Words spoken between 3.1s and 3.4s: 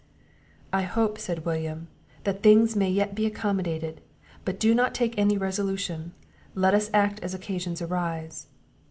be